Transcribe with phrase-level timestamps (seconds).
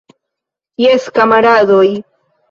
[0.83, 1.89] Jes, kamaradoj!